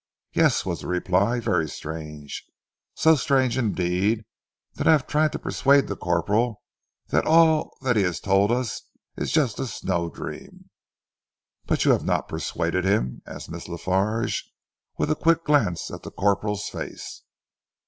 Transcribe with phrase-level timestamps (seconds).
[0.33, 2.47] "Yes," was the reply, "very strange,
[2.95, 4.25] so strange indeed
[4.73, 6.63] that I have tried to persuade the corporal
[7.09, 8.81] that all that he has told us
[9.15, 10.71] is just a snow dream."
[11.67, 14.41] "But you have not persuaded him?" asked Miss La Farge,
[14.97, 17.21] with a quick glance at the corporal's face.